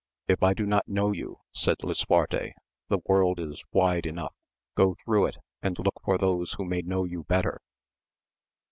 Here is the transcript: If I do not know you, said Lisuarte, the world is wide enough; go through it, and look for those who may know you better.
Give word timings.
If 0.27 0.41
I 0.41 0.55
do 0.55 0.65
not 0.65 0.87
know 0.87 1.11
you, 1.11 1.41
said 1.51 1.77
Lisuarte, 1.83 2.53
the 2.89 2.97
world 3.05 3.39
is 3.39 3.63
wide 3.71 4.07
enough; 4.07 4.33
go 4.73 4.95
through 5.05 5.27
it, 5.27 5.37
and 5.61 5.77
look 5.77 6.01
for 6.03 6.17
those 6.17 6.53
who 6.53 6.65
may 6.65 6.81
know 6.81 7.03
you 7.05 7.23
better. 7.25 7.61